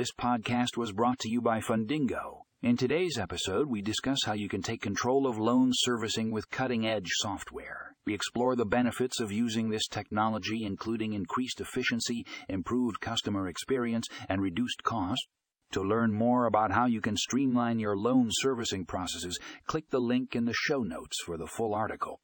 This 0.00 0.12
podcast 0.12 0.78
was 0.78 0.92
brought 0.92 1.18
to 1.18 1.28
you 1.28 1.42
by 1.42 1.60
Fundingo. 1.60 2.44
In 2.62 2.78
today's 2.78 3.18
episode, 3.18 3.68
we 3.68 3.82
discuss 3.82 4.20
how 4.24 4.32
you 4.32 4.48
can 4.48 4.62
take 4.62 4.80
control 4.80 5.26
of 5.26 5.36
loan 5.36 5.72
servicing 5.74 6.30
with 6.30 6.48
cutting 6.48 6.86
edge 6.86 7.10
software. 7.16 7.94
We 8.06 8.14
explore 8.14 8.56
the 8.56 8.64
benefits 8.64 9.20
of 9.20 9.30
using 9.30 9.68
this 9.68 9.86
technology, 9.86 10.64
including 10.64 11.12
increased 11.12 11.60
efficiency, 11.60 12.24
improved 12.48 13.02
customer 13.02 13.46
experience, 13.46 14.06
and 14.26 14.40
reduced 14.40 14.82
cost. 14.84 15.28
To 15.72 15.82
learn 15.82 16.14
more 16.14 16.46
about 16.46 16.72
how 16.72 16.86
you 16.86 17.02
can 17.02 17.18
streamline 17.18 17.78
your 17.78 17.94
loan 17.94 18.30
servicing 18.30 18.86
processes, 18.86 19.38
click 19.66 19.90
the 19.90 20.00
link 20.00 20.34
in 20.34 20.46
the 20.46 20.54
show 20.54 20.82
notes 20.82 21.18
for 21.26 21.36
the 21.36 21.46
full 21.46 21.74
article. 21.74 22.22